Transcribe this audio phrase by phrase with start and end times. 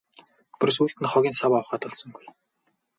[0.57, 2.25] Бүр сүүлд нь хогийн саваа ухаад олсонгүй.